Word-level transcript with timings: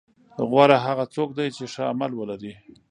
غوره 0.49 0.77
هغه 0.85 1.05
څوک 1.15 1.29
دی 1.37 1.47
چې 1.55 1.63
ښه 1.73 1.83
عمل 1.91 2.11
ولري. 2.15 2.53